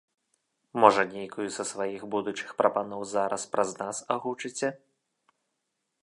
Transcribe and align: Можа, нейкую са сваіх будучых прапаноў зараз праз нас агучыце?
Можа, 0.83 1.03
нейкую 1.09 1.43
са 1.57 1.65
сваіх 1.71 2.01
будучых 2.15 2.55
прапаноў 2.61 3.01
зараз 3.11 3.43
праз 3.55 3.69
нас 3.83 3.97
агучыце? 4.17 4.67